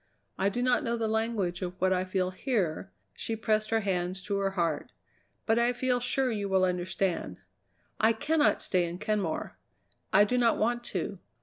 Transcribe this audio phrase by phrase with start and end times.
[0.35, 4.23] I do not know the language of what I feel here" she pressed her hands
[4.23, 4.91] to her heart
[5.45, 7.37] "but I feel sure you will understand.
[7.99, 9.59] I cannot stay in Kenmore!
[10.11, 11.19] I do not want to.